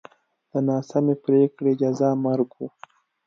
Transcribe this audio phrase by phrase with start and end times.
[0.51, 2.59] د ناسمې پرېکړې جزا مرګ و.